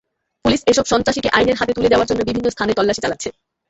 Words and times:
Police 0.45 0.61
এসব 0.67 0.85
সন্ত্রাসীকে 0.91 1.29
আইনের 1.29 1.59
হাতে 1.59 1.71
তুলে 1.73 1.91
দেওয়ার 1.91 2.09
জন্যে 2.09 2.27
বিভিন্ন 2.29 2.47
স্থানে 2.51 2.71
তল্লাশি 2.77 3.01
চালাচ্ছে। 3.01 3.29